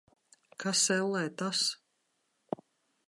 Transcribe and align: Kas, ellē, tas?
Kas, 0.63 0.81
ellē, 0.95 1.21
tas? 1.43 1.61